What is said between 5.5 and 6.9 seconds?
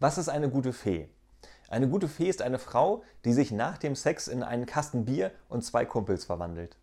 zwei Kumpels verwandelt.